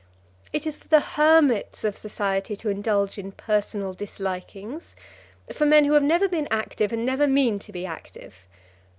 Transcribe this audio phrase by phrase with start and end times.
[0.51, 4.95] It is for the hermits of society to indulge in personal dislikings,
[5.53, 8.47] for men who have never been active and never mean to be active.